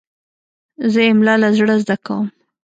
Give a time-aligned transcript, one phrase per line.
[0.91, 2.25] زه املا له زړه زده کوم.